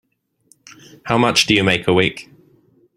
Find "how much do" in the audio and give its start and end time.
1.03-1.53